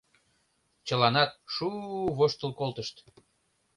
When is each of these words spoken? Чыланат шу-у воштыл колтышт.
Чыланат 0.87 1.31
шу-у 1.53 1.99
воштыл 2.17 2.51
колтышт. 2.59 2.95